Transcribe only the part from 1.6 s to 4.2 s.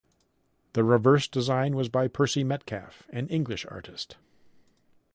was by Percy Metcalfe, an English artist.